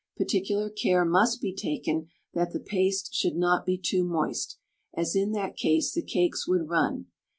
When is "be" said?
1.41-1.53, 3.67-3.77